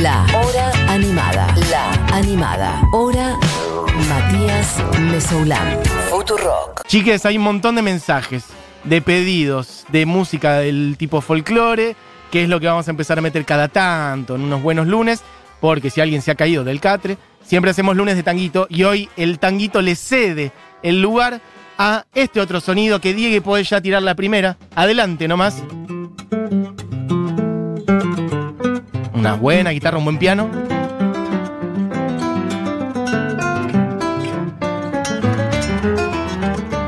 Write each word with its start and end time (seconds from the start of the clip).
La 0.00 0.24
Hora 0.34 0.72
Animada. 0.88 1.54
La 1.70 1.92
Animada. 2.16 2.82
Hora 2.92 3.38
Matías 4.08 4.82
Mesoulán. 5.00 5.78
Futurock. 6.08 6.86
Chiques, 6.86 7.26
hay 7.26 7.36
un 7.36 7.44
montón 7.44 7.74
de 7.74 7.82
mensajes, 7.82 8.44
de 8.84 9.02
pedidos, 9.02 9.84
de 9.88 10.06
música 10.06 10.60
del 10.60 10.96
tipo 10.96 11.20
folclore, 11.20 11.94
que 12.30 12.44
es 12.44 12.48
lo 12.48 12.58
que 12.58 12.68
vamos 12.68 12.88
a 12.88 12.90
empezar 12.90 13.18
a 13.18 13.22
meter 13.22 13.44
cada 13.44 13.68
tanto, 13.68 14.36
en 14.36 14.42
unos 14.42 14.62
buenos 14.62 14.86
lunes, 14.86 15.22
porque 15.60 15.90
si 15.90 16.00
alguien 16.00 16.22
se 16.22 16.30
ha 16.30 16.36
caído 16.36 16.64
del 16.64 16.80
catre, 16.80 17.18
siempre 17.44 17.70
hacemos 17.70 17.94
lunes 17.94 18.16
de 18.16 18.22
tanguito 18.22 18.66
y 18.70 18.84
hoy 18.84 19.10
el 19.16 19.38
tanguito 19.38 19.82
le 19.82 19.94
cede 19.94 20.52
el 20.82 21.02
lugar 21.02 21.42
a 21.76 22.06
este 22.14 22.40
otro 22.40 22.60
sonido 22.60 23.00
que 23.00 23.12
Diego 23.12 23.44
puede 23.44 23.64
ya 23.64 23.80
tirar 23.82 24.02
la 24.02 24.14
primera. 24.14 24.56
Adelante 24.74 25.28
nomás. 25.28 25.62
Una 29.22 29.34
buena 29.34 29.70
guitarra, 29.70 29.98
un 29.98 30.04
buen 30.04 30.18
piano. 30.18 30.50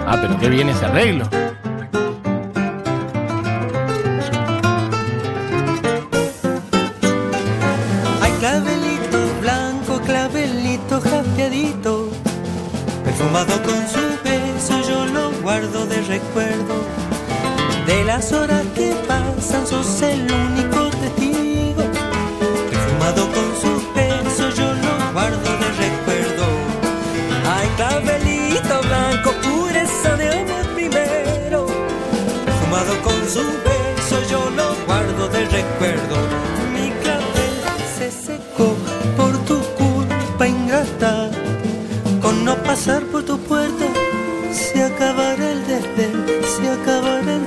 Ah, 0.04 0.18
pero 0.20 0.36
qué 0.40 0.48
bien 0.48 0.68
ese 0.68 0.84
arreglo. 0.84 1.28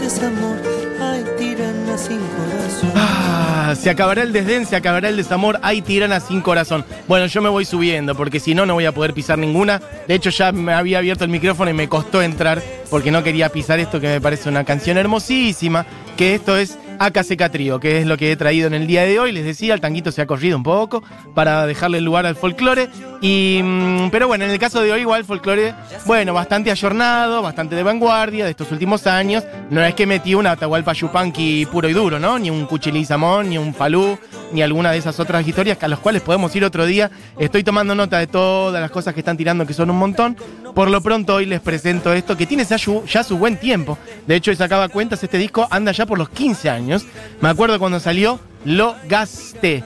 Desamor. 0.08 0.55
Ay, 1.02 1.25
tirana 1.38 1.97
sin 1.97 2.19
corazón. 2.19 2.91
Ah, 2.95 3.75
se 3.77 3.89
acabará 3.89 4.23
el 4.23 4.31
desdén, 4.31 4.66
se 4.66 4.75
acabará 4.77 5.09
el 5.09 5.17
desamor, 5.17 5.59
hay 5.61 5.81
tirana 5.81 6.19
sin 6.22 6.41
corazón. 6.41 6.86
Bueno, 7.08 7.25
yo 7.25 7.41
me 7.41 7.49
voy 7.49 7.66
subiendo 7.66 8.16
porque 8.16 8.39
si 8.39 8.55
no, 8.55 8.66
no 8.66 8.73
voy 8.73 8.86
a 8.86 8.94
poder 8.94 9.14
pisar 9.14 9.38
ninguna. 9.38 9.81
De 10.08 10.16
hecho, 10.16 10.30
ya 10.30 10.53
me 10.53 10.73
había 10.73 10.99
abierto 10.99 11.25
el 11.25 11.30
micrófono 11.30 11.69
y 11.69 11.73
me 11.73 11.89
costó 11.89 12.22
entrar 12.22 12.64
porque 12.89 13.11
no 13.11 13.22
quería 13.22 13.49
pisar 13.49 13.80
esto 13.80 13.99
que 13.99 14.08
me 14.08 14.22
parece 14.22 14.47
una 14.47 14.64
canción 14.64 14.97
hermosísima, 14.97 15.86
que 16.16 16.36
esto 16.36 16.58
es 16.58 16.77
Acaseca 16.99 17.49
Trío, 17.49 17.79
que 17.79 17.99
es 17.99 18.05
lo 18.05 18.17
que 18.17 18.31
he 18.31 18.35
traído 18.35 18.67
en 18.67 18.73
el 18.73 18.87
día 18.87 19.03
de 19.03 19.19
hoy. 19.19 19.31
Les 19.31 19.45
decía, 19.45 19.73
el 19.73 19.81
tanguito 19.81 20.11
se 20.11 20.21
ha 20.21 20.25
corrido 20.25 20.57
un 20.57 20.63
poco 20.63 21.03
para 21.33 21.65
dejarle 21.65 22.01
lugar 22.01 22.25
al 22.25 22.35
folclore. 22.35 22.89
Y, 23.21 23.61
mm, 23.63 24.09
pero 24.11 24.27
bueno, 24.27 24.45
en 24.45 24.51
el 24.51 24.59
caso 24.59 24.81
de 24.81 24.91
hoy, 24.91 25.01
igual 25.01 25.25
folclore, 25.25 25.73
bueno, 26.05 26.33
bastante 26.33 26.71
ayornado, 26.71 27.41
bastante 27.41 27.75
de 27.75 27.83
vanguardia 27.83 28.45
de 28.45 28.51
estos 28.51 28.71
últimos 28.71 29.07
años. 29.07 29.43
No 29.69 29.83
es 29.83 29.93
que 29.95 30.05
metí 30.05 30.35
un 30.35 30.47
Atahualpa 30.47 30.93
Yupanqui 30.93 31.65
puro 31.67 31.89
y 31.89 31.93
duro, 31.93 32.19
¿no? 32.19 32.39
Ni 32.39 32.49
un 32.49 32.65
Cuchilí 32.65 33.05
Samón, 33.05 33.49
ni 33.49 33.57
un 33.57 33.73
Falú, 33.73 34.17
ni 34.51 34.61
alguna 34.61 34.91
de 34.91 34.97
esas 34.97 35.19
otras 35.19 35.47
historias 35.47 35.77
a 35.81 35.87
las 35.87 35.99
cuales 35.99 36.21
podemos 36.21 36.55
ir 36.55 36.63
otro 36.63 36.85
día. 36.85 37.11
Estoy 37.37 37.63
tomando 37.63 37.95
nota 37.95 38.19
de 38.19 38.27
todas 38.27 38.81
las 38.81 38.91
cosas 38.91 39.13
que 39.13 39.21
están 39.21 39.37
tirando, 39.37 39.65
que 39.65 39.73
son 39.73 39.89
un 39.89 39.97
montón. 39.97 40.37
Por 40.73 40.89
lo 40.89 41.01
pronto, 41.01 41.35
hoy 41.35 41.45
les 41.45 41.59
presento 41.59 42.13
esto, 42.13 42.37
que 42.37 42.45
tiene 42.45 42.65
ya 42.65 42.77
su, 43.23 43.37
buen 43.37 43.57
tiempo. 43.57 43.97
De 44.25 44.36
hecho, 44.36 44.53
sacaba 44.55 44.89
cuentas, 44.89 45.23
este 45.23 45.37
disco 45.37 45.67
anda 45.69 45.91
ya 45.91 46.05
por 46.05 46.17
los 46.17 46.30
15 46.30 46.69
años. 46.69 47.05
Me 47.41 47.49
acuerdo 47.49 47.80
cuando 47.80 47.99
salió 47.99 48.39
Lo 48.65 48.95
Gasté, 49.07 49.83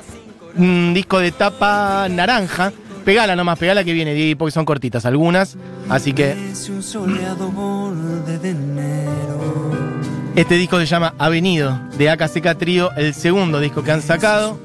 un 0.56 0.94
disco 0.94 1.20
de 1.20 1.32
tapa 1.32 2.08
naranja. 2.10 2.72
Pegala 3.06 3.36
nomás, 3.36 3.58
pegala 3.58 3.84
que 3.84 3.94
viene, 3.94 4.36
porque 4.36 4.52
son 4.52 4.64
cortitas 4.64 5.06
algunas. 5.06 5.58
Así 5.90 6.14
que 6.14 6.36
un 6.70 6.84
soleado 6.84 7.50
borde 7.50 8.38
de 8.38 8.50
enero. 8.52 10.21
Este 10.36 10.56
disco 10.56 10.80
se 10.80 10.86
llama 10.86 11.14
Avenido, 11.18 11.80
de 11.98 12.10
AKCK 12.10 12.58
Trío, 12.58 12.92
el 12.96 13.14
segundo 13.14 13.60
disco 13.60 13.84
que 13.84 13.92
han 13.92 14.02
sacado. 14.02 14.58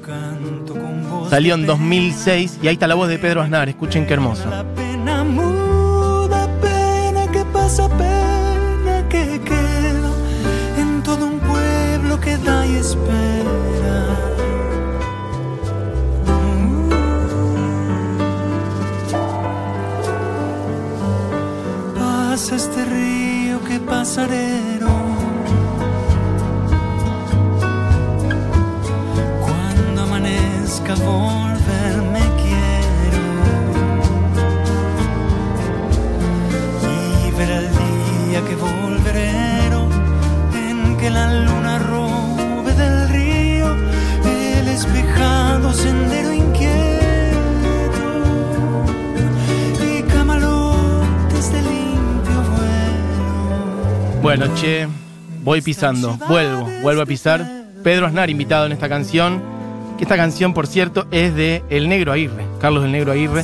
Salió 1.29 1.55
en 1.55 1.65
2006 1.65 2.59
y 2.61 2.67
ahí 2.67 2.73
está 2.73 2.87
la 2.87 2.95
voz 2.95 3.09
de 3.09 3.19
Pedro 3.19 3.41
Aznar. 3.41 3.67
Escuchen 3.67 4.05
qué 4.05 4.13
hermoso. 4.13 4.49
La 4.49 4.63
pena 4.63 5.23
muda, 5.23 6.47
pena 6.61 7.29
que 7.31 7.43
pasa, 7.45 7.89
pena 7.89 9.07
que 9.09 9.41
queda 9.41 10.11
en 10.77 11.03
todo 11.03 11.25
un 11.25 11.39
pueblo 11.39 12.19
que 12.21 12.37
da 12.37 12.65
y 12.65 12.75
espera. 12.75 14.05
Pasa 21.95 22.55
este 22.55 22.85
río 22.85 23.63
que 23.65 23.79
pasarero. 23.79 25.06
Volverme 30.99 32.21
quiero 32.41 33.21
y 36.83 37.31
ver 37.37 37.49
el 37.49 37.67
día 37.69 38.41
que 38.47 38.55
volverero 38.55 39.87
en 40.53 40.97
que 40.97 41.09
la 41.09 41.33
luna 41.33 41.79
robe 41.79 42.73
del 42.73 43.09
río 43.09 43.75
el 44.25 44.67
espejado 44.67 45.73
sendero 45.73 46.33
inquieto 46.33 46.77
y 49.83 50.01
camalotes 50.03 51.51
de 51.51 51.61
limpio 51.61 52.41
vuelo. 52.55 54.21
Bueno, 54.21 54.45
che, 54.55 54.87
voy 55.43 55.61
pisando, 55.61 56.17
vuelvo, 56.27 56.69
vuelvo 56.81 57.01
a 57.01 57.05
pisar. 57.05 57.57
Pedro 57.83 58.07
Aznar 58.07 58.29
invitado 58.29 58.65
en 58.65 58.73
esta 58.73 58.89
canción, 58.89 59.41
que 59.97 60.03
esta 60.03 60.15
canción, 60.15 60.53
por 60.53 60.67
cierto, 60.67 61.07
es 61.11 61.35
de 61.35 61.63
El 61.69 61.89
Negro 61.89 62.11
Aguirre, 62.11 62.45
Carlos 62.59 62.83
del 62.83 62.91
Negro 62.91 63.11
Aguirre, 63.11 63.43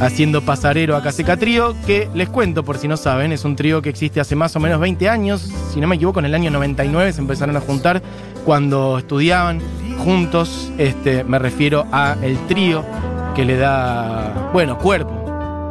haciendo 0.00 0.42
pasarero 0.42 0.96
a 0.96 1.02
Caseca 1.02 1.36
Trío, 1.36 1.74
que 1.86 2.08
les 2.14 2.28
cuento 2.28 2.64
por 2.64 2.78
si 2.78 2.88
no 2.88 2.96
saben, 2.96 3.32
es 3.32 3.44
un 3.44 3.54
trío 3.54 3.80
que 3.82 3.88
existe 3.88 4.20
hace 4.20 4.34
más 4.34 4.54
o 4.56 4.60
menos 4.60 4.80
20 4.80 5.08
años, 5.08 5.48
si 5.72 5.80
no 5.80 5.86
me 5.86 5.96
equivoco, 5.96 6.18
en 6.18 6.26
el 6.26 6.34
año 6.34 6.50
99 6.50 7.12
se 7.12 7.20
empezaron 7.20 7.56
a 7.56 7.60
juntar 7.60 8.02
cuando 8.44 8.98
estudiaban 8.98 9.60
juntos, 9.98 10.72
este, 10.78 11.22
me 11.22 11.38
refiero 11.38 11.86
a 11.92 12.16
el 12.22 12.36
trío 12.46 12.84
que 13.36 13.44
le 13.44 13.56
da, 13.56 14.50
bueno, 14.52 14.78
cuerpo 14.78 15.20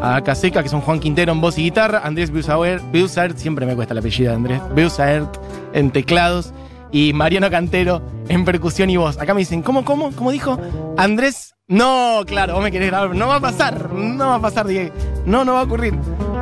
a 0.01 0.21
Caseca, 0.23 0.63
que 0.63 0.69
son 0.69 0.81
Juan 0.81 0.99
Quintero 0.99 1.31
en 1.33 1.41
voz 1.41 1.57
y 1.57 1.63
guitarra, 1.63 2.01
Andrés 2.03 2.31
Beusaert, 2.31 3.37
siempre 3.37 3.65
me 3.65 3.75
cuesta 3.75 3.93
el 3.93 3.99
apellido 3.99 4.31
de 4.31 4.35
Andrés, 4.35 4.61
Beusaert 4.73 5.37
en 5.73 5.91
teclados 5.91 6.53
y 6.91 7.13
Mariano 7.13 7.49
Cantero 7.49 8.01
en 8.31 8.45
percusión 8.45 8.89
y 8.89 8.97
voz. 8.97 9.17
Acá 9.17 9.33
me 9.33 9.39
dicen, 9.39 9.61
¿cómo, 9.61 9.83
cómo, 9.83 10.11
cómo 10.15 10.31
dijo? 10.31 10.57
Andrés, 10.97 11.53
no, 11.67 12.23
claro, 12.25 12.55
vos 12.55 12.63
me 12.63 12.71
querés 12.71 12.87
grabar, 12.87 13.13
no 13.15 13.27
va 13.27 13.35
a 13.35 13.39
pasar, 13.41 13.91
no 13.91 14.27
va 14.29 14.35
a 14.35 14.41
pasar, 14.41 14.67
Diego, 14.67 14.93
no, 15.25 15.43
no 15.43 15.53
va 15.53 15.61
a 15.61 15.63
ocurrir. 15.63 15.93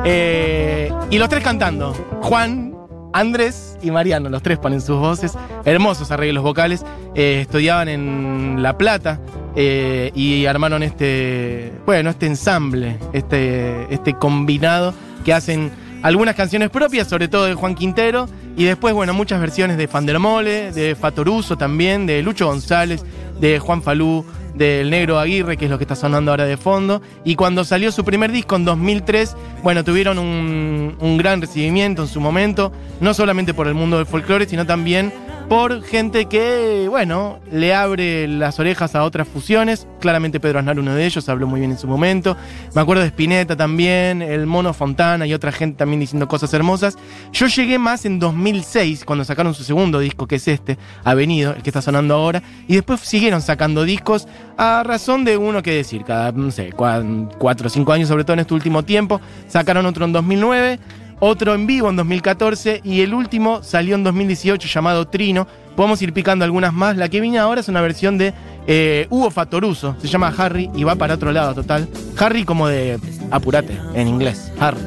Eh, 0.04 0.90
y 1.10 1.18
los 1.18 1.28
tres 1.28 1.42
cantando, 1.42 1.92
Juan, 2.22 2.76
Andrés 3.12 3.76
y 3.82 3.90
Mariano, 3.90 4.28
los 4.28 4.42
tres 4.42 4.58
ponen 4.58 4.80
sus 4.80 4.98
voces, 4.98 5.36
hermosos 5.64 6.12
arreglos 6.12 6.44
vocales, 6.44 6.84
eh, 7.16 7.40
estudiaban 7.42 7.88
en 7.88 8.62
La 8.62 8.78
Plata 8.78 9.20
eh, 9.56 10.12
y 10.14 10.46
armaron 10.46 10.84
este, 10.84 11.72
bueno, 11.86 12.10
este 12.10 12.26
ensamble, 12.26 12.98
este, 13.12 13.92
este 13.92 14.14
combinado 14.14 14.94
que 15.24 15.34
hacen 15.34 15.72
algunas 16.02 16.36
canciones 16.36 16.70
propias, 16.70 17.08
sobre 17.08 17.26
todo 17.26 17.46
de 17.46 17.54
Juan 17.54 17.74
Quintero, 17.74 18.28
y 18.56 18.64
después, 18.64 18.94
bueno, 18.94 19.14
muchas 19.14 19.40
versiones 19.40 19.76
de 19.76 19.88
Fandermole, 19.88 20.72
de 20.72 20.94
Fatoruso 20.94 21.56
también, 21.56 22.06
de 22.06 22.22
Lucho 22.22 22.46
González, 22.46 23.04
de 23.40 23.58
Juan 23.58 23.82
Falú, 23.82 24.24
del 24.54 24.90
Negro 24.90 25.18
Aguirre, 25.18 25.56
que 25.56 25.66
es 25.66 25.70
lo 25.70 25.78
que 25.78 25.84
está 25.84 25.96
sonando 25.96 26.30
ahora 26.30 26.44
de 26.44 26.56
fondo. 26.56 27.00
Y 27.24 27.36
cuando 27.36 27.64
salió 27.64 27.92
su 27.92 28.04
primer 28.04 28.32
disco 28.32 28.56
en 28.56 28.64
2003, 28.64 29.36
bueno, 29.62 29.84
tuvieron 29.84 30.18
un, 30.18 30.96
un 31.00 31.16
gran 31.16 31.40
recibimiento 31.40 32.02
en 32.02 32.08
su 32.08 32.20
momento, 32.20 32.72
no 33.00 33.14
solamente 33.14 33.54
por 33.54 33.66
el 33.68 33.74
mundo 33.74 33.96
del 33.96 34.06
folclore, 34.06 34.46
sino 34.46 34.66
también 34.66 35.12
por 35.50 35.82
gente 35.82 36.26
que, 36.26 36.86
bueno, 36.88 37.40
le 37.50 37.74
abre 37.74 38.28
las 38.28 38.60
orejas 38.60 38.94
a 38.94 39.02
otras 39.02 39.26
fusiones. 39.26 39.84
Claramente 39.98 40.38
Pedro 40.38 40.60
Aznar, 40.60 40.78
uno 40.78 40.94
de 40.94 41.04
ellos, 41.04 41.28
habló 41.28 41.48
muy 41.48 41.58
bien 41.58 41.72
en 41.72 41.76
su 41.76 41.88
momento. 41.88 42.36
Me 42.72 42.80
acuerdo 42.80 43.02
de 43.02 43.08
Spinetta 43.08 43.56
también, 43.56 44.22
el 44.22 44.46
Mono 44.46 44.72
Fontana 44.72 45.26
y 45.26 45.34
otra 45.34 45.50
gente 45.50 45.76
también 45.76 45.98
diciendo 45.98 46.28
cosas 46.28 46.54
hermosas. 46.54 46.96
Yo 47.32 47.48
llegué 47.48 47.80
más 47.80 48.04
en 48.04 48.20
2006, 48.20 49.04
cuando 49.04 49.24
sacaron 49.24 49.52
su 49.52 49.64
segundo 49.64 49.98
disco, 49.98 50.28
que 50.28 50.36
es 50.36 50.46
este, 50.46 50.78
Avenido, 51.02 51.52
el 51.56 51.64
que 51.64 51.70
está 51.70 51.82
sonando 51.82 52.14
ahora. 52.14 52.44
Y 52.68 52.74
después 52.74 53.00
siguieron 53.00 53.42
sacando 53.42 53.82
discos 53.82 54.28
a 54.56 54.84
razón 54.84 55.24
de 55.24 55.36
uno 55.36 55.64
que 55.64 55.74
decir, 55.74 56.04
cada, 56.04 56.30
no 56.30 56.52
sé, 56.52 56.70
cuatro 56.72 57.66
o 57.66 57.70
cinco 57.70 57.92
años, 57.92 58.06
sobre 58.06 58.22
todo 58.22 58.34
en 58.34 58.40
este 58.40 58.54
último 58.54 58.84
tiempo. 58.84 59.20
Sacaron 59.48 59.84
otro 59.84 60.04
en 60.04 60.12
2009 60.12 60.78
otro 61.20 61.54
en 61.54 61.66
vivo 61.66 61.88
en 61.88 61.96
2014 61.96 62.80
y 62.82 63.02
el 63.02 63.14
último 63.14 63.62
salió 63.62 63.94
en 63.94 64.02
2018 64.02 64.68
llamado 64.68 65.06
Trino. 65.06 65.46
Podemos 65.76 66.02
ir 66.02 66.12
picando 66.12 66.44
algunas 66.44 66.72
más. 66.72 66.96
La 66.96 67.08
que 67.08 67.20
viene 67.20 67.38
ahora 67.38 67.60
es 67.60 67.68
una 67.68 67.80
versión 67.80 68.18
de 68.18 68.34
eh, 68.66 69.06
Hugo 69.10 69.30
Fatoruso. 69.30 69.96
Se 70.00 70.08
llama 70.08 70.34
Harry 70.36 70.70
y 70.74 70.84
va 70.84 70.96
para 70.96 71.14
otro 71.14 71.30
lado 71.32 71.54
total. 71.54 71.88
Harry 72.18 72.44
como 72.44 72.68
de 72.68 72.98
apurate 73.30 73.78
en 73.94 74.08
inglés. 74.08 74.52
Harry. 74.58 74.80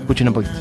Escuchen 0.00 0.28
un 0.28 0.34
poquito. 0.34 0.52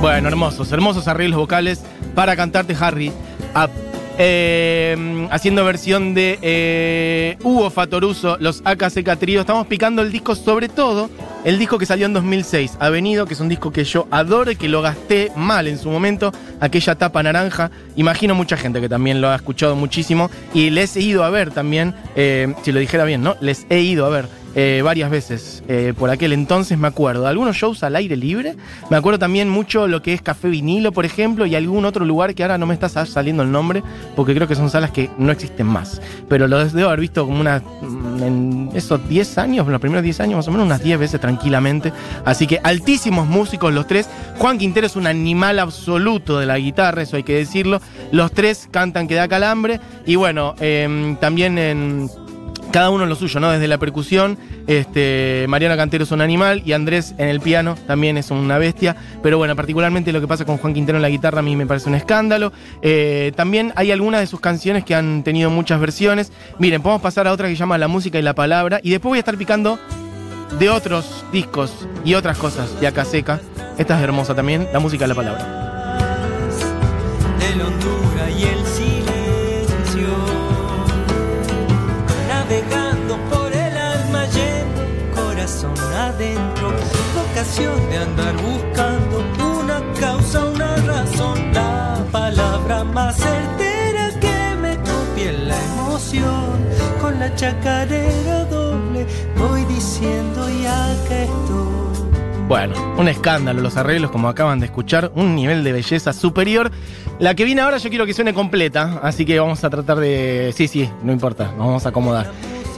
Bueno, 0.00 0.28
hermosos, 0.28 0.72
hermosos 0.72 1.08
arreglos 1.08 1.38
vocales 1.38 1.82
para 2.14 2.34
cantarte 2.34 2.74
Harry. 2.80 3.12
Eh, 4.18 5.28
haciendo 5.30 5.62
versión 5.62 6.14
de 6.14 6.38
eh, 6.40 7.36
Hugo 7.42 7.68
Fatoruso, 7.68 8.38
los 8.40 8.62
AKC 8.64 9.18
Trío. 9.18 9.40
Estamos 9.40 9.66
picando 9.66 10.00
el 10.00 10.10
disco, 10.10 10.34
sobre 10.34 10.70
todo 10.70 11.10
el 11.44 11.58
disco 11.58 11.76
que 11.76 11.84
salió 11.84 12.06
en 12.06 12.14
2006, 12.14 12.78
Avenido, 12.80 13.26
que 13.26 13.34
es 13.34 13.40
un 13.40 13.50
disco 13.50 13.72
que 13.72 13.84
yo 13.84 14.08
adoro 14.10 14.50
y 14.50 14.56
que 14.56 14.68
lo 14.68 14.80
gasté 14.80 15.32
mal 15.36 15.66
en 15.68 15.78
su 15.78 15.90
momento, 15.90 16.32
aquella 16.60 16.94
tapa 16.94 17.22
naranja. 17.22 17.70
Imagino 17.96 18.34
mucha 18.34 18.56
gente 18.56 18.80
que 18.80 18.88
también 18.88 19.20
lo 19.20 19.28
ha 19.28 19.36
escuchado 19.36 19.76
muchísimo 19.76 20.30
y 20.54 20.70
les 20.70 20.96
he 20.96 21.00
ido 21.00 21.24
a 21.24 21.30
ver 21.30 21.50
también, 21.50 21.94
eh, 22.16 22.54
si 22.62 22.72
lo 22.72 22.80
dijera 22.80 23.04
bien, 23.04 23.22
¿no? 23.22 23.36
Les 23.40 23.66
he 23.68 23.80
ido 23.80 24.06
a 24.06 24.08
ver 24.08 24.28
eh, 24.54 24.80
varias 24.84 25.10
veces 25.10 25.62
eh, 25.68 25.94
por 25.96 26.10
aquel 26.10 26.32
entonces, 26.32 26.76
me 26.76 26.88
acuerdo. 26.88 27.26
Algunos 27.26 27.56
shows 27.56 27.82
al 27.82 27.94
aire 27.96 28.16
libre. 28.16 28.56
Me 28.90 28.96
acuerdo 28.96 29.18
también 29.18 29.48
mucho 29.48 29.86
lo 29.86 30.02
que 30.02 30.12
es 30.12 30.22
Café 30.22 30.48
Vinilo, 30.48 30.92
por 30.92 31.04
ejemplo, 31.04 31.46
y 31.46 31.54
algún 31.54 31.84
otro 31.84 32.04
lugar 32.04 32.34
que 32.34 32.42
ahora 32.42 32.58
no 32.58 32.66
me 32.66 32.74
está 32.74 32.88
saliendo 32.88 33.42
el 33.42 33.52
nombre, 33.52 33.82
porque 34.16 34.34
creo 34.34 34.48
que 34.48 34.54
son 34.54 34.70
salas 34.70 34.90
que 34.90 35.10
no 35.18 35.30
existen 35.30 35.66
más. 35.66 36.00
Pero 36.28 36.48
lo 36.48 36.64
debo 36.64 36.88
haber 36.88 37.00
visto 37.00 37.26
como 37.26 37.40
una. 37.40 37.60
Mm, 37.60 38.22
en 38.22 38.70
esos 38.74 39.08
10 39.08 39.38
años, 39.38 39.66
los 39.66 39.80
primeros 39.80 40.02
10 40.02 40.20
años, 40.20 40.36
más 40.36 40.48
o 40.48 40.50
menos 40.50 40.66
unas 40.66 40.82
10 40.82 40.98
veces 40.98 41.20
tranquilamente. 41.20 41.92
Así 42.24 42.46
que 42.46 42.60
altísimos 42.62 43.26
músicos 43.26 43.72
los 43.72 43.86
tres. 43.86 44.08
Juan 44.38 44.58
Quintero 44.58 44.86
es 44.86 44.96
un 44.96 45.06
animal 45.06 45.58
absoluto 45.58 46.38
de 46.38 46.46
la 46.46 46.58
guitarra, 46.58 47.02
eso 47.02 47.16
hay 47.16 47.22
que 47.22 47.34
decirlo. 47.34 47.80
Los 48.10 48.32
tres 48.32 48.68
cantan 48.70 49.06
que 49.06 49.14
da 49.14 49.28
calambre. 49.28 49.80
Y 50.06 50.16
bueno, 50.16 50.54
em, 50.60 51.16
también 51.16 51.58
en 51.58 52.10
cada 52.70 52.90
uno 52.90 53.04
en 53.04 53.10
lo 53.10 53.16
suyo, 53.16 53.40
¿no? 53.40 53.50
Desde 53.50 53.68
la 53.68 53.78
percusión, 53.78 54.38
este, 54.66 55.46
Mariana 55.48 55.76
Cantero 55.76 56.04
es 56.04 56.10
un 56.10 56.20
animal 56.20 56.62
y 56.64 56.72
Andrés 56.72 57.14
en 57.18 57.28
el 57.28 57.40
piano 57.40 57.76
también 57.86 58.16
es 58.16 58.30
una 58.30 58.58
bestia. 58.58 58.96
Pero 59.22 59.38
bueno, 59.38 59.56
particularmente 59.56 60.12
lo 60.12 60.20
que 60.20 60.28
pasa 60.28 60.44
con 60.44 60.58
Juan 60.58 60.74
Quintero 60.74 60.98
en 60.98 61.02
la 61.02 61.08
guitarra 61.08 61.40
a 61.40 61.42
mí 61.42 61.56
me 61.56 61.66
parece 61.66 61.88
un 61.88 61.94
escándalo. 61.94 62.52
Eh, 62.82 63.32
también 63.36 63.72
hay 63.76 63.90
algunas 63.90 64.20
de 64.20 64.26
sus 64.26 64.40
canciones 64.40 64.84
que 64.84 64.94
han 64.94 65.22
tenido 65.22 65.50
muchas 65.50 65.80
versiones. 65.80 66.32
Miren, 66.58 66.82
podemos 66.82 67.02
pasar 67.02 67.26
a 67.26 67.32
otra 67.32 67.48
que 67.48 67.54
se 67.54 67.58
llama 67.58 67.78
La 67.78 67.88
música 67.88 68.18
y 68.18 68.22
la 68.22 68.34
palabra. 68.34 68.80
Y 68.82 68.90
después 68.90 69.10
voy 69.10 69.18
a 69.18 69.20
estar 69.20 69.36
picando 69.36 69.78
de 70.58 70.70
otros 70.70 71.24
discos 71.32 71.86
y 72.04 72.14
otras 72.14 72.38
cosas 72.38 72.80
de 72.80 72.86
acá 72.86 73.04
seca. 73.04 73.40
Esta 73.78 73.96
es 73.96 74.02
hermosa 74.02 74.34
también, 74.34 74.68
La 74.72 74.78
música 74.78 75.04
y 75.04 75.08
la 75.08 75.14
palabra. 75.14 75.70
el 77.52 77.60
navegando 82.50 83.16
por 83.30 83.52
el 83.52 83.76
alma 83.76 84.26
lleno, 84.26 85.14
corazón 85.14 85.74
adentro, 85.94 86.72
vocación 87.14 87.90
de 87.90 87.98
andar 87.98 88.34
buscando 88.42 89.24
una 89.60 89.80
causa, 90.00 90.44
una 90.46 90.76
razón, 90.76 91.52
la 91.52 92.04
palabra 92.10 92.82
más 92.82 93.16
certera 93.16 94.10
que 94.20 94.56
me 94.60 94.76
copie 94.78 95.32
la 95.32 95.56
emoción, 95.64 96.58
con 97.00 97.20
la 97.20 97.32
chacarera 97.36 98.44
doble 98.46 99.06
voy 99.36 99.64
diciendo 99.66 100.48
ya 100.62 100.96
que 101.08 101.22
estoy. 101.24 101.80
Bueno, 102.48 102.74
un 102.98 103.06
escándalo, 103.06 103.60
los 103.60 103.76
arreglos 103.76 104.10
como 104.10 104.28
acaban 104.28 104.58
de 104.58 104.66
escuchar, 104.66 105.12
un 105.14 105.36
nivel 105.36 105.62
de 105.62 105.70
belleza 105.70 106.12
superior. 106.12 106.72
La 107.20 107.34
que 107.34 107.44
viene 107.44 107.60
ahora 107.60 107.76
yo 107.76 107.90
quiero 107.90 108.06
que 108.06 108.14
suene 108.14 108.32
completa, 108.32 108.98
así 109.02 109.26
que 109.26 109.38
vamos 109.38 109.62
a 109.62 109.68
tratar 109.68 109.98
de... 109.98 110.54
Sí, 110.56 110.66
sí, 110.68 110.88
no 111.02 111.12
importa, 111.12 111.48
nos 111.48 111.66
vamos 111.66 111.84
a 111.84 111.90
acomodar. 111.90 112.30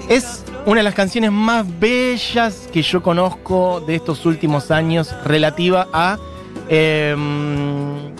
Es 0.09 0.45
una 0.67 0.81
de 0.81 0.83
las 0.83 0.95
canciones 0.95 1.31
más 1.31 1.65
bellas 1.79 2.69
que 2.73 2.83
yo 2.83 3.05
conozco 3.05 3.81
de 3.87 3.95
estos 3.95 4.27
últimos 4.27 4.73
años 4.73 5.15
relativa 5.25 5.87
a... 5.93 6.19
Em, 6.69 8.12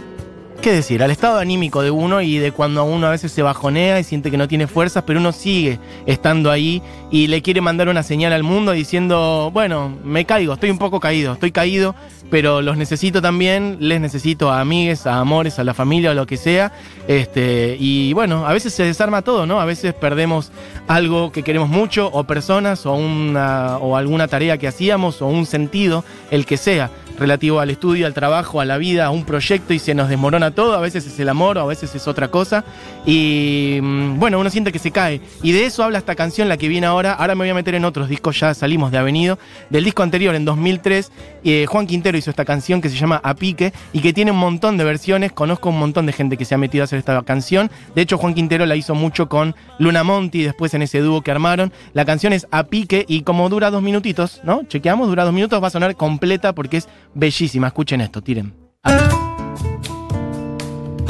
¿Qué 0.63 0.71
decir? 0.71 1.03
Al 1.03 1.11
estado 1.11 1.39
anímico 1.39 1.83
de 1.83 1.91
uno 1.91 2.21
y 2.21 2.39
de 2.39 2.53
cuando 2.53 2.85
uno 2.85 3.09
a 3.09 3.11
veces 3.11 3.33
se 3.33 3.43
bajonea 3.43 3.99
y 3.99 4.05
siente 4.05 4.31
que 4.31 4.37
no 4.37 4.47
tiene 4.47 4.69
fuerzas, 4.69 5.03
pero 5.05 5.19
uno 5.19 5.33
sigue 5.33 5.81
estando 6.07 6.53
ahí 6.53 6.81
y 7.11 7.27
le 7.27 7.43
quiere 7.43 7.61
mandar 7.61 7.89
una 7.89 8.05
señal 8.05 8.33
al 8.33 8.45
mundo 8.45 8.71
diciendo, 8.71 9.51
bueno, 9.53 9.93
me 10.05 10.25
caigo, 10.25 10.55
estoy 10.55 10.71
un 10.71 10.79
poco 10.79 11.01
caído, 11.01 11.33
estoy 11.33 11.51
caído, 11.51 11.97
pero 12.31 12.63
los 12.63 12.77
necesito 12.77 13.21
también, 13.21 13.79
les 13.81 14.01
necesito 14.01 14.53
a 14.53 14.61
amigues, 14.61 15.05
a 15.05 15.19
amores, 15.19 15.59
a 15.59 15.65
la 15.65 15.75
familia 15.75 16.13
o 16.13 16.15
lo 16.15 16.27
que 16.27 16.37
sea. 16.37 16.71
Este, 17.09 17.77
y 17.81 18.13
bueno, 18.13 18.47
a 18.47 18.53
veces 18.53 18.73
se 18.73 18.85
desarma 18.85 19.23
todo, 19.23 19.47
¿no? 19.47 19.61
A 19.61 19.65
veces 19.65 19.95
perdemos 19.95 20.53
algo 20.87 21.33
que 21.33 21.43
queremos 21.43 21.71
mucho, 21.71 22.09
o 22.13 22.23
personas, 22.23 22.87
o, 22.87 22.95
una, 22.95 23.79
o 23.79 23.97
alguna 23.97 24.29
tarea 24.29 24.59
que 24.59 24.69
hacíamos, 24.69 25.23
o 25.23 25.27
un 25.27 25.45
sentido, 25.45 26.05
el 26.31 26.47
que 26.47 26.57
sea 26.57 26.89
relativo 27.19 27.61
al 27.61 27.71
estudio, 27.71 28.07
al 28.07 28.15
trabajo, 28.15 28.61
a 28.61 28.65
la 28.65 28.79
vida, 28.79 29.07
a 29.07 29.11
un 29.11 29.25
proyecto 29.25 29.75
y 29.75 29.79
se 29.79 29.95
nos 29.95 30.09
desmorona 30.09 30.52
todo. 30.53 30.75
A 30.75 30.81
veces 30.81 31.07
es 31.07 31.19
el 31.19 31.29
amor, 31.29 31.59
a 31.59 31.65
veces 31.65 31.95
es 31.95 32.07
otra 32.07 32.29
cosa. 32.29 32.65
Y 33.05 33.79
mm, 33.83 34.19
bueno, 34.19 34.39
uno 34.39 34.51
siente 34.51 34.73
que 34.73 34.79
se 34.79 34.91
cae. 34.91 35.21
Y 35.43 35.53
de 35.53 35.67
eso 35.67 35.83
habla 35.83 35.99
esta 35.99 36.15
canción, 36.15 36.49
la 36.49 36.57
que 36.57 36.69
viene 36.69 36.87
ahora. 36.87 37.13
Ahora 37.13 37.35
me 37.35 37.41
voy 37.41 37.51
a 37.51 37.55
meter 37.55 37.75
en 37.75 37.85
otros 37.85 38.09
discos, 38.09 38.39
ya 38.39 38.55
salimos 38.55 38.91
de 38.91 38.99
Avenido. 38.99 39.39
Del 39.71 39.85
disco 39.85 40.03
anterior, 40.03 40.35
en 40.35 40.45
2003, 40.45 41.13
eh, 41.45 41.67
Juan 41.69 41.87
Quintero 41.87 42.17
hizo 42.17 42.31
esta 42.31 42.45
canción 42.45 42.81
que 42.81 42.89
se 42.89 42.97
llama 42.97 43.21
A 43.25 43.35
Pique 43.35 43.73
y 43.93 44.01
que 44.01 44.13
tiene 44.13 44.31
un 44.31 44.39
montón 44.39 44.77
de 44.77 44.85
versiones. 44.85 45.33
Conozco 45.33 45.71
un 45.71 45.79
montón 45.79 46.07
de 46.07 46.13
gente 46.13 46.37
que 46.37 46.45
se 46.45 46.55
ha 46.55 46.59
metido 46.59 46.83
a 46.83 46.85
hacer 46.85 46.99
esta 46.99 47.21
canción. 47.23 47.71
De 47.95 48.03
hecho, 48.03 48.19
Juan 48.19 48.35
Quintero 48.35 48.67
la 48.67 48.77
hizo 48.77 48.95
mucho 48.95 49.29
con 49.29 49.55
Luna 49.79 50.05
Monti, 50.05 50.43
después 50.43 50.75
en 50.75 50.83
ese 50.83 51.01
dúo 51.01 51.23
que 51.23 51.31
armaron. 51.31 51.73
La 51.93 52.05
canción 52.05 52.33
es 52.33 52.47
A 52.51 52.65
Pique 52.65 53.05
y 53.09 53.23
como 53.23 53.49
dura 53.49 53.71
dos 53.71 53.83
minutitos, 53.83 54.41
¿no? 54.45 54.63
Chequeamos, 54.65 55.09
dura 55.09 55.25
dos 55.25 55.33
minutos, 55.33 55.63
va 55.63 55.69
a 55.69 55.71
sonar 55.71 55.97
completa 55.97 56.55
porque 56.55 56.79
es 56.79 56.89
bellísima. 57.15 57.69
Escuchen 57.69 58.01
esto, 58.01 58.23
tiren. 58.23 58.55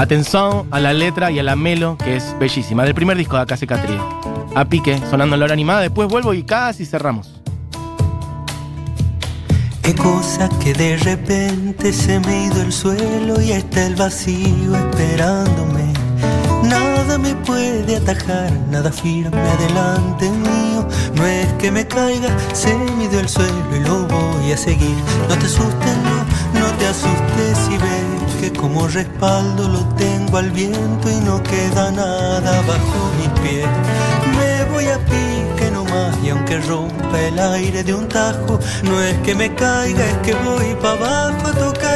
Atención 0.03 0.67
a 0.73 0.81
la 0.81 0.93
letra 0.93 1.31
y 1.31 1.39
a 1.39 1.45
la 1.45 1.55
melo, 1.55 1.97
que 1.97 2.17
es 2.17 2.37
bellísima. 2.41 2.83
Del 2.83 2.93
primer 2.93 3.17
disco 3.17 3.37
de 3.37 3.43
Acá 3.43 3.57
Trío. 3.57 4.05
A 4.53 4.65
pique, 4.65 4.99
sonando 5.09 5.37
en 5.37 5.39
la 5.39 5.45
hora 5.45 5.53
animada. 5.53 5.81
Después 5.83 6.09
vuelvo 6.09 6.35
y 6.35 6.43
casi 6.43 6.85
cerramos. 6.85 7.41
Qué 9.81 9.95
cosa 9.95 10.49
que 10.59 10.73
de 10.73 10.97
repente 10.97 11.93
se 11.93 12.19
me 12.19 12.47
ido 12.47 12.63
el 12.63 12.73
suelo 12.73 13.41
y 13.41 13.53
está 13.53 13.87
el 13.87 13.95
vacío 13.95 14.75
esperándome. 14.75 15.93
Nada 16.65 17.17
me 17.17 17.37
puede 17.37 17.95
atajar, 17.95 18.51
nada 18.73 18.91
firme 18.91 19.39
adelante 19.39 20.29
mío. 20.29 20.85
No 21.15 21.25
es 21.25 21.47
que 21.61 21.71
me 21.71 21.87
caiga, 21.87 22.37
se 22.53 22.75
me 22.99 23.07
dio 23.07 23.21
el 23.21 23.29
suelo 23.29 23.77
y 23.77 23.79
lo 23.79 24.09
voy 24.09 24.51
a 24.51 24.57
seguir. 24.57 24.97
No 25.29 25.39
te 25.39 25.47
asustes, 25.47 25.97
no, 25.99 26.61
no 26.61 26.67
te 26.77 26.89
asustes 26.89 27.59
si 27.69 27.79
ves 27.79 28.12
que 28.43 28.53
como 28.53 28.89
respaldo 28.89 29.69
lo 29.69 29.85
tengo 29.95 30.37
al 30.37 30.51
viento 30.51 31.09
y 31.09 31.21
no 31.21 31.41
queda 31.45 31.93
nada 31.93 32.61
bajo 32.63 32.99
mis 33.17 33.29
pies. 33.41 33.69
Me 34.37 34.65
voy 34.73 34.87
a 34.87 34.99
pique 34.99 35.71
nomás 35.71 36.19
y 36.25 36.31
aunque 36.31 36.59
rompa 36.59 37.21
el 37.21 37.39
aire 37.39 37.85
de 37.85 37.95
un 37.95 38.09
tajo, 38.09 38.59
no 38.83 39.01
es 39.01 39.17
que 39.19 39.37
me 39.37 39.55
caiga, 39.55 40.05
es 40.05 40.19
que 40.25 40.35
voy 40.35 40.75
para 40.83 40.99
abajo 40.99 41.47
a 41.47 41.53
tocar 41.53 41.92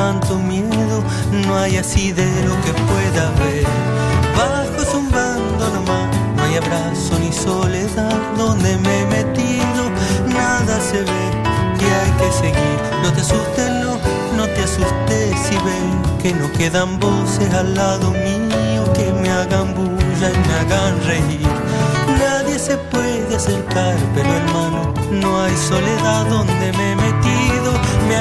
tanto 0.00 0.38
miedo, 0.38 1.04
no 1.44 1.58
hay 1.58 1.76
asidero 1.76 2.52
que 2.64 2.72
pueda 2.90 3.24
ver. 3.42 3.66
Bajo 4.34 4.82
zumbando 4.90 5.64
nomás, 5.74 6.08
no 6.36 6.42
hay 6.42 6.56
abrazo 6.56 7.18
ni 7.18 7.30
soledad 7.30 8.16
donde 8.34 8.78
me 8.78 9.00
he 9.00 9.06
metido, 9.18 9.82
nada 10.26 10.80
se 10.80 11.00
ve 11.10 11.26
y 11.84 11.86
hay 11.98 12.12
que 12.20 12.30
seguir. 12.42 12.78
No 13.02 13.12
te 13.12 13.20
asustes, 13.20 13.70
no, 13.84 13.92
no 14.38 14.44
te 14.54 14.60
asustes 14.68 15.38
si 15.46 15.56
ves 15.66 15.90
que 16.22 16.32
no 16.32 16.50
quedan 16.52 16.98
voces 16.98 17.52
al 17.52 17.74
lado 17.74 18.10
mío 18.10 18.82
que 18.94 19.12
me 19.20 19.28
hagan 19.30 19.74
bulla 19.74 20.28
y 20.36 20.38
me 20.46 20.54
hagan 20.60 20.94
reír. 21.10 21.48
Nadie 22.18 22.58
se 22.58 22.76
puede 22.92 23.36
acercar, 23.36 23.96
pero 24.14 24.30
hermano, 24.32 24.94
no 25.10 25.42
hay 25.42 25.56
soledad 25.56 26.24
donde 26.26 26.72
me 26.72 26.92
he 26.92 26.96
metido. 26.96 27.70
Me 28.08 28.16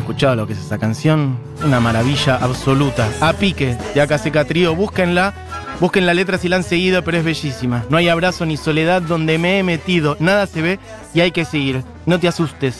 escuchado 0.00 0.36
lo 0.36 0.46
que 0.46 0.52
es 0.54 0.58
esa 0.58 0.78
canción. 0.78 1.38
Una 1.64 1.80
maravilla 1.80 2.36
absoluta. 2.36 3.08
A 3.20 3.32
pique 3.32 3.76
de 3.94 4.00
Acaseca 4.00 4.44
Trío. 4.44 4.74
Búsquenla. 4.74 5.32
Busquen 5.80 6.04
la 6.04 6.12
letra 6.12 6.36
si 6.36 6.48
la 6.48 6.56
han 6.56 6.64
seguido, 6.64 7.02
pero 7.02 7.16
es 7.16 7.24
bellísima. 7.24 7.84
No 7.88 7.96
hay 7.96 8.08
abrazo 8.08 8.44
ni 8.44 8.56
soledad 8.56 9.00
donde 9.00 9.38
me 9.38 9.58
he 9.58 9.62
metido. 9.62 10.16
Nada 10.20 10.46
se 10.46 10.60
ve 10.60 10.78
y 11.14 11.20
hay 11.20 11.30
que 11.30 11.44
seguir. 11.44 11.82
No 12.04 12.20
te 12.20 12.28
asustes. 12.28 12.76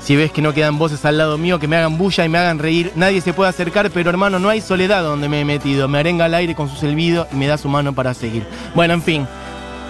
Si 0.00 0.16
ves 0.16 0.30
que 0.30 0.40
no 0.40 0.54
quedan 0.54 0.78
voces 0.78 1.04
al 1.04 1.18
lado 1.18 1.36
mío 1.38 1.58
que 1.58 1.68
me 1.68 1.76
hagan 1.76 1.98
bulla 1.98 2.24
y 2.24 2.28
me 2.28 2.38
hagan 2.38 2.58
reír, 2.58 2.92
nadie 2.94 3.20
se 3.20 3.34
puede 3.34 3.50
acercar, 3.50 3.90
pero 3.90 4.08
hermano, 4.08 4.38
no 4.38 4.48
hay 4.48 4.60
soledad 4.60 5.02
donde 5.02 5.28
me 5.28 5.40
he 5.40 5.44
metido. 5.44 5.88
Me 5.88 5.98
arenga 5.98 6.24
al 6.24 6.34
aire 6.34 6.54
con 6.54 6.68
su 6.68 6.76
silbido 6.76 7.26
y 7.32 7.36
me 7.36 7.46
da 7.46 7.58
su 7.58 7.68
mano 7.68 7.92
para 7.92 8.14
seguir. 8.14 8.46
Bueno, 8.74 8.94
en 8.94 9.02
fin, 9.02 9.26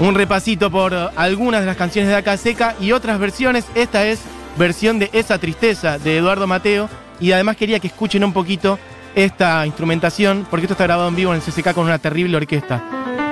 un 0.00 0.14
repasito 0.14 0.70
por 0.70 0.94
algunas 1.14 1.60
de 1.60 1.66
las 1.66 1.76
canciones 1.76 2.10
de 2.10 2.16
Acaseca 2.16 2.74
y 2.80 2.92
otras 2.92 3.18
versiones. 3.20 3.66
Esta 3.74 4.06
es 4.06 4.20
versión 4.60 4.98
de 4.98 5.10
Esa 5.12 5.38
Tristeza 5.38 5.98
de 5.98 6.18
Eduardo 6.18 6.46
Mateo. 6.46 6.88
Y 7.18 7.32
además 7.32 7.56
quería 7.56 7.80
que 7.80 7.88
escuchen 7.88 8.22
un 8.22 8.32
poquito 8.32 8.78
esta 9.14 9.66
instrumentación, 9.66 10.46
porque 10.48 10.66
esto 10.66 10.74
está 10.74 10.84
grabado 10.84 11.08
en 11.08 11.16
vivo 11.16 11.34
en 11.34 11.40
el 11.40 11.42
CCK 11.42 11.74
con 11.74 11.86
una 11.86 11.98
terrible 11.98 12.36
orquesta. 12.36 12.82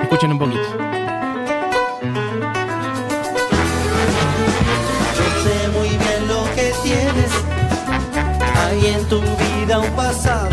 Escuchen 0.01 0.31
un 0.31 0.39
poquito. 0.39 0.61
Yo 5.17 5.27
sé 5.43 5.69
muy 5.69 5.89
bien 5.89 6.27
lo 6.27 6.43
que 6.55 6.73
tienes. 6.83 7.31
Hay 8.57 8.87
en 8.87 9.07
tu 9.07 9.21
vida 9.21 9.79
un 9.79 9.91
pasado. 9.95 10.48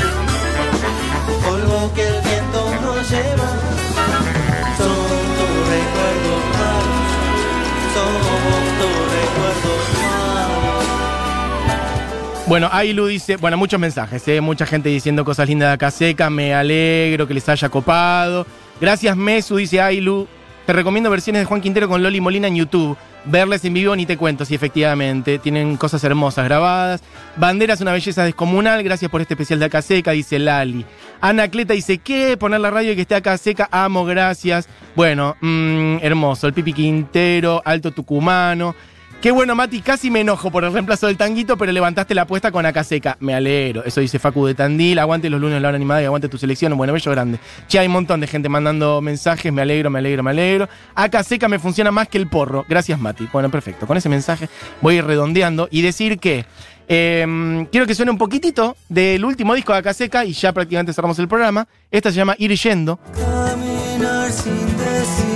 Bueno, 12.46 12.68
Ailu 12.70 13.06
dice, 13.06 13.36
bueno, 13.36 13.56
muchos 13.56 13.80
mensajes, 13.80 14.26
¿eh? 14.28 14.40
mucha 14.40 14.66
gente 14.66 14.88
diciendo 14.88 15.24
cosas 15.24 15.48
lindas 15.48 15.68
de 15.68 15.72
acá 15.74 15.90
seca, 15.90 16.30
me 16.30 16.54
alegro 16.54 17.26
que 17.26 17.34
les 17.34 17.48
haya 17.48 17.68
copado. 17.68 18.46
Gracias 18.80 19.16
Mesu, 19.16 19.56
dice 19.56 19.80
Ailu. 19.80 20.28
Te 20.64 20.72
recomiendo 20.72 21.10
versiones 21.10 21.42
de 21.42 21.46
Juan 21.46 21.60
Quintero 21.60 21.88
con 21.88 22.04
Loli 22.04 22.20
Molina 22.20 22.46
en 22.46 22.54
YouTube. 22.54 22.96
Verles 23.24 23.64
en 23.64 23.74
vivo 23.74 23.96
ni 23.96 24.06
te 24.06 24.16
cuento, 24.16 24.44
sí, 24.44 24.54
efectivamente. 24.54 25.40
Tienen 25.40 25.76
cosas 25.76 26.02
hermosas 26.04 26.44
grabadas. 26.44 27.02
Bandera 27.36 27.74
es 27.74 27.80
una 27.80 27.92
belleza 27.92 28.22
descomunal. 28.24 28.82
Gracias 28.84 29.10
por 29.10 29.20
este 29.20 29.34
especial 29.34 29.58
de 29.58 29.66
acá 29.66 29.82
seca, 29.82 30.12
dice 30.12 30.38
Lali. 30.38 30.84
Ana 31.20 31.48
Cleta 31.48 31.74
dice, 31.74 31.98
¿qué? 31.98 32.36
Poner 32.36 32.60
la 32.60 32.70
radio 32.70 32.92
y 32.92 32.94
que 32.94 33.02
esté 33.02 33.16
acá 33.16 33.36
seca. 33.38 33.68
Amo, 33.72 34.04
gracias. 34.04 34.68
Bueno, 34.94 35.36
mm, 35.40 35.98
hermoso. 36.02 36.46
El 36.46 36.52
Pipi 36.52 36.72
Quintero, 36.72 37.62
Alto 37.64 37.90
Tucumano. 37.90 38.74
Qué 39.20 39.32
bueno, 39.32 39.54
Mati, 39.56 39.80
casi 39.80 40.10
me 40.10 40.20
enojo 40.20 40.50
por 40.50 40.62
el 40.64 40.72
reemplazo 40.72 41.06
del 41.06 41.16
tanguito, 41.16 41.56
pero 41.56 41.72
levantaste 41.72 42.14
la 42.14 42.22
apuesta 42.22 42.52
con 42.52 42.64
acá 42.66 42.84
seca. 42.84 43.16
Me 43.18 43.34
alegro. 43.34 43.82
Eso 43.84 44.00
dice 44.00 44.18
Facu 44.18 44.46
de 44.46 44.54
Tandil. 44.54 44.98
Aguante 44.98 45.30
los 45.30 45.40
lunes 45.40 45.60
la 45.60 45.68
hora 45.68 45.76
animada 45.76 46.02
y 46.02 46.04
aguante 46.04 46.28
tu 46.28 46.38
selección. 46.38 46.76
Bueno, 46.76 46.92
bello 46.92 47.10
grande. 47.10 47.40
Che, 47.66 47.78
hay 47.78 47.86
un 47.86 47.94
montón 47.94 48.20
de 48.20 48.26
gente 48.26 48.48
mandando 48.48 49.00
mensajes. 49.00 49.52
Me 49.52 49.62
alegro, 49.62 49.90
me 49.90 49.98
alegro, 49.98 50.22
me 50.22 50.30
alegro. 50.30 50.68
Acá 50.94 51.24
seca 51.24 51.48
me 51.48 51.58
funciona 51.58 51.90
más 51.90 52.08
que 52.08 52.18
el 52.18 52.28
porro. 52.28 52.64
Gracias, 52.68 53.00
Mati. 53.00 53.28
Bueno, 53.32 53.50
perfecto. 53.50 53.86
Con 53.86 53.96
ese 53.96 54.08
mensaje 54.08 54.48
voy 54.80 54.94
a 54.94 54.98
ir 54.98 55.04
redondeando 55.04 55.66
y 55.70 55.82
decir 55.82 56.18
que 56.18 56.44
eh, 56.86 57.66
quiero 57.72 57.86
que 57.86 57.94
suene 57.94 58.10
un 58.12 58.18
poquitito 58.18 58.76
del 58.88 59.24
último 59.24 59.54
disco 59.54 59.72
de 59.72 59.78
acá 59.78 59.92
seca 59.92 60.24
y 60.24 60.34
ya 60.34 60.52
prácticamente 60.52 60.92
cerramos 60.92 61.18
el 61.18 61.26
programa. 61.26 61.66
Esta 61.90 62.10
se 62.10 62.16
llama 62.16 62.36
Ir 62.38 62.54
Yendo. 62.54 63.00
Caminar 63.14 64.30
sin 64.30 64.76
decir 64.76 65.35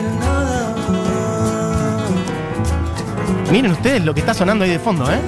Miren 3.51 3.73
ustedes 3.73 4.05
lo 4.05 4.15
que 4.15 4.21
está 4.21 4.33
sonando 4.33 4.65
ahí 4.65 4.71
de 4.71 4.79
fondo, 4.79 5.11
¿eh? 5.11 5.19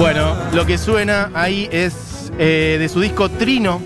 Bueno, 0.00 0.34
lo 0.54 0.64
que 0.64 0.78
suena 0.78 1.30
ahí 1.34 1.68
es 1.70 2.32
eh, 2.38 2.78
de 2.80 2.88
su 2.88 3.02
disco 3.02 3.28
Trino, 3.28 3.82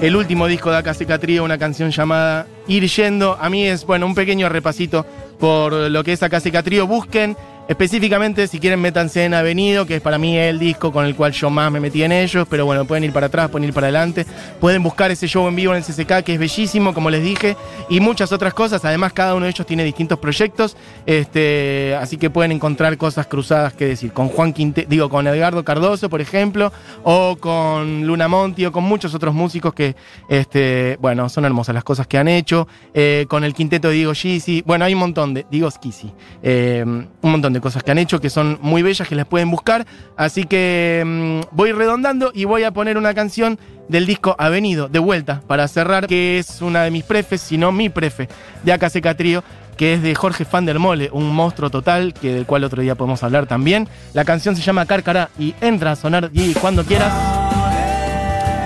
el 0.00 0.14
último 0.14 0.46
disco 0.46 0.70
de 0.70 0.76
Acaseca 0.76 1.18
Trío, 1.18 1.42
una 1.42 1.58
canción 1.58 1.90
llamada 1.90 2.46
Ir 2.68 2.86
Yendo. 2.86 3.36
A 3.40 3.50
mí 3.50 3.66
es, 3.66 3.84
bueno, 3.84 4.06
un 4.06 4.14
pequeño 4.14 4.48
repasito 4.48 5.04
por 5.40 5.72
lo 5.72 6.04
que 6.04 6.12
es 6.12 6.22
Acaseca 6.22 6.62
Trío. 6.62 6.86
Busquen 6.86 7.36
específicamente, 7.68 8.46
si 8.48 8.60
quieren, 8.60 8.80
métanse 8.80 9.24
en 9.24 9.34
Avenido, 9.34 9.86
que 9.86 9.96
es 9.96 10.00
para 10.00 10.18
mí 10.18 10.36
el 10.36 10.58
disco 10.58 10.92
con 10.92 11.04
el 11.04 11.14
cual 11.14 11.32
yo 11.32 11.50
más 11.50 11.70
me 11.70 11.80
metí 11.80 12.02
en 12.02 12.12
ellos, 12.12 12.46
pero 12.48 12.64
bueno, 12.66 12.84
pueden 12.84 13.04
ir 13.04 13.12
para 13.12 13.26
atrás, 13.26 13.50
pueden 13.50 13.68
ir 13.68 13.74
para 13.74 13.86
adelante. 13.86 14.26
Pueden 14.60 14.82
buscar 14.82 15.10
ese 15.10 15.26
show 15.26 15.46
en 15.48 15.56
vivo 15.56 15.74
en 15.74 15.78
el 15.78 15.84
CCK, 15.84 16.22
que 16.24 16.34
es 16.34 16.38
bellísimo, 16.38 16.94
como 16.94 17.10
les 17.10 17.22
dije, 17.22 17.56
y 17.88 18.00
muchas 18.00 18.32
otras 18.32 18.54
cosas. 18.54 18.84
Además, 18.84 19.12
cada 19.12 19.34
uno 19.34 19.44
de 19.44 19.50
ellos 19.50 19.66
tiene 19.66 19.84
distintos 19.84 20.18
proyectos, 20.18 20.76
este, 21.06 21.96
así 22.00 22.16
que 22.16 22.30
pueden 22.30 22.52
encontrar 22.52 22.96
cosas 22.96 23.26
cruzadas 23.26 23.72
que 23.74 23.86
decir. 23.86 24.12
Con 24.12 24.28
Juan 24.28 24.52
Quinte, 24.52 24.86
digo, 24.88 25.08
con 25.08 25.26
Edgardo 25.26 25.64
Cardoso, 25.64 26.08
por 26.08 26.20
ejemplo, 26.20 26.72
o 27.02 27.36
con 27.38 28.06
Luna 28.06 28.28
Monti, 28.28 28.66
o 28.66 28.72
con 28.72 28.84
muchos 28.84 29.14
otros 29.14 29.34
músicos 29.34 29.74
que, 29.74 29.96
este, 30.28 30.98
bueno, 31.00 31.28
son 31.28 31.44
hermosas 31.44 31.74
las 31.74 31.84
cosas 31.84 32.06
que 32.06 32.18
han 32.18 32.28
hecho. 32.28 32.68
Eh, 32.94 33.26
con 33.28 33.44
el 33.44 33.54
quinteto 33.54 33.88
de 33.88 33.94
Diego 33.94 34.14
Gisi, 34.14 34.62
bueno, 34.66 34.84
hay 34.84 34.94
un 34.94 35.00
montón 35.00 35.34
de, 35.34 35.46
Diego 35.50 35.70
Schisi, 35.70 36.12
eh, 36.42 36.82
un 36.86 37.30
montón 37.30 37.52
de 37.52 37.55
de 37.56 37.60
cosas 37.60 37.82
que 37.82 37.90
han 37.90 37.98
hecho 37.98 38.20
que 38.20 38.30
son 38.30 38.58
muy 38.62 38.82
bellas, 38.82 39.08
que 39.08 39.14
las 39.14 39.26
pueden 39.26 39.50
buscar. 39.50 39.86
Así 40.16 40.44
que 40.44 41.02
mm, 41.04 41.54
voy 41.56 41.72
redondando 41.72 42.30
y 42.34 42.44
voy 42.44 42.64
a 42.64 42.70
poner 42.70 42.98
una 42.98 43.14
canción 43.14 43.58
del 43.88 44.06
disco 44.06 44.36
Avenido, 44.38 44.88
de 44.88 44.98
vuelta, 44.98 45.42
para 45.46 45.68
cerrar, 45.68 46.06
que 46.06 46.38
es 46.38 46.60
una 46.60 46.82
de 46.82 46.90
mis 46.90 47.04
prefes, 47.04 47.40
si 47.40 47.56
no 47.56 47.72
mi 47.72 47.88
prefe, 47.88 48.28
de 48.62 48.72
Acá 48.72 48.90
que 49.76 49.92
es 49.94 50.02
de 50.02 50.14
Jorge 50.14 50.46
Van 50.50 50.64
der 50.64 50.78
Mole, 50.78 51.10
un 51.12 51.34
monstruo 51.34 51.70
total, 51.70 52.14
que 52.14 52.32
del 52.32 52.46
cual 52.46 52.64
otro 52.64 52.80
día 52.80 52.94
podemos 52.94 53.22
hablar 53.22 53.46
también. 53.46 53.88
La 54.14 54.24
canción 54.24 54.56
se 54.56 54.62
llama 54.62 54.86
Cárcara 54.86 55.28
y 55.38 55.54
entra 55.60 55.92
a 55.92 55.96
sonar 55.96 56.30
y 56.32 56.54
cuando 56.54 56.84
quieras. 56.84 57.12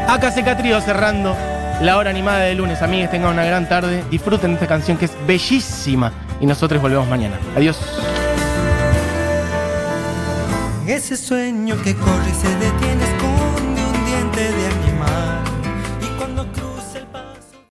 Acá 0.09 0.31
cerrando 0.33 1.37
la 1.83 1.97
hora 1.97 2.11
animada 2.11 2.41
de 2.41 2.55
lunes. 2.55 2.83
Amigues, 2.83 3.11
tengan 3.11 3.33
una 3.33 3.45
gran 3.45 3.69
tarde. 3.69 4.05
Disfruten 4.11 4.51
de 4.51 4.55
esta 4.55 4.67
canción 4.67 4.97
que 4.97 5.07
es 5.07 5.13
bellísima. 5.27 6.13
Y 6.41 6.47
nosotros 6.47 6.81
volvemos 6.81 7.09
mañana. 7.09 7.39
Adiós. 7.57 7.79
Ese 10.91 11.17
sueño 11.17 11.81
que 11.85 11.95
corre 11.95 12.31
y 12.31 12.35
se 12.35 12.49
detiene 12.57 13.20